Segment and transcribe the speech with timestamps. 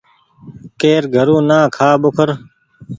[0.79, 2.29] ڪير گھرون نا کآ ٻوکر